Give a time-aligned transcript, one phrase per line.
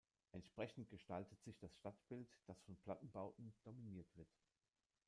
[0.31, 4.31] Entsprechend gestaltet sich das Stadtbild, das von Plattenbauten dominiert wird.